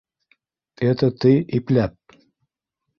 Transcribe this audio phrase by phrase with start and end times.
[0.93, 2.21] Это ты «ипләп»!